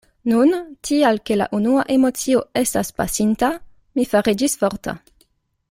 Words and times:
Nun, 0.29 0.53
tial 0.87 1.19
ke 1.29 1.37
la 1.41 1.47
unua 1.57 1.83
emocio 1.97 2.41
estas 2.63 2.91
pasinta, 3.03 3.51
mi 3.99 4.07
fariĝis 4.15 4.57
forta. 4.65 4.97